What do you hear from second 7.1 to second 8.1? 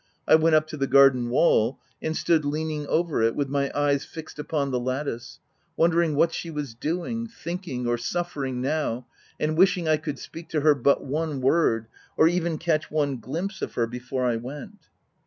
doing, thinking, or